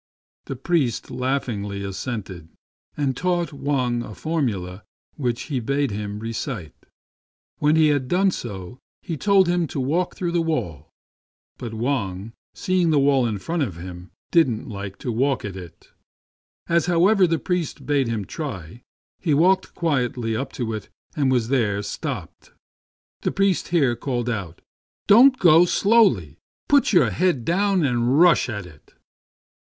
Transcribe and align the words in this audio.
The 0.45 0.55
priest 0.55 1.11
laughingly 1.11 1.83
assented, 1.83 2.49
and 2.97 3.15
taught 3.15 3.53
Wang 3.53 4.01
a 4.01 4.15
formula 4.15 4.83
which 5.15 5.43
he 5.43 5.59
bade 5.59 5.91
him 5.91 6.17
recite. 6.17 6.73
When 7.59 7.75
he 7.75 7.89
had 7.89 8.09
FROM 8.09 8.19
A 8.21 8.23
CHINESE 8.23 8.35
STUDIO. 8.37 8.51
21 8.57 8.67
done 8.71 8.75
so 8.75 8.79
he 9.03 9.15
told 9.17 9.47
him 9.47 9.67
to 9.67 9.79
walk 9.79 10.15
through 10.15 10.31
the 10.31 10.41
wall; 10.41 10.89
but 11.59 11.75
Wang, 11.75 12.33
seeing 12.55 12.89
the 12.89 12.97
wall 12.97 13.27
in 13.27 13.37
front 13.37 13.61
of 13.61 13.75
him, 13.77 14.09
didn't 14.31 14.67
like 14.67 14.97
to 14.97 15.11
walk 15.11 15.45
at 15.45 15.55
it. 15.55 15.91
As, 16.67 16.87
however, 16.87 17.27
the 17.27 17.37
priest 17.37 17.85
bade 17.85 18.07
him 18.07 18.25
try, 18.25 18.81
he 19.19 19.35
walked 19.35 19.75
quietly 19.75 20.35
up 20.35 20.51
to 20.53 20.73
it 20.73 20.89
and 21.15 21.31
was 21.31 21.49
there 21.49 21.83
stopped. 21.83 22.53
The 23.21 23.31
priest 23.31 23.67
here 23.67 23.95
called 23.95 24.31
out," 24.31 24.61
Don't 25.07 25.37
go 25.37 25.65
so 25.65 25.79
slowly. 25.79 26.37
Put 26.67 26.91
your 26.91 27.11
head 27.11 27.45
down 27.45 27.83
and 27.85 28.19
rush 28.19 28.49
at 28.49 28.65
it." 28.65 28.95